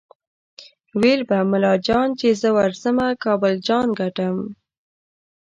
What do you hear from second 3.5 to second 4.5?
جان ګټم